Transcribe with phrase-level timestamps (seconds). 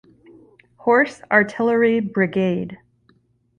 [0.77, 2.79] Horse Artillery Brigade.